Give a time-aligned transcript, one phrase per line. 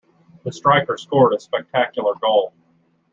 [0.43, 2.55] The striker scored a spectacular goal.